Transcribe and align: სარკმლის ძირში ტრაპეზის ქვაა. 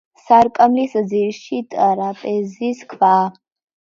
სარკმლის 0.27 0.95
ძირში 1.11 1.59
ტრაპეზის 1.73 2.81
ქვაა. 2.95 3.29